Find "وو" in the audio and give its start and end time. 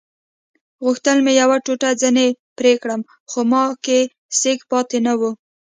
5.19-5.31